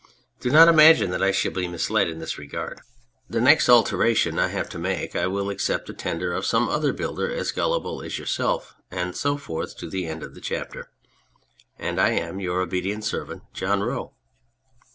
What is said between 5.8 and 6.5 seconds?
the tender of